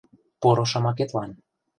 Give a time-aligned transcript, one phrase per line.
[0.41, 1.31] —Поро шомакетлан.